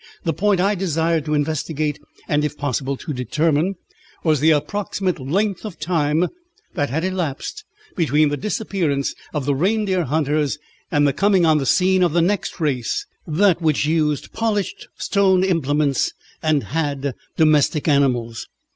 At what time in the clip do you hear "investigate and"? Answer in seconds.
1.35-2.43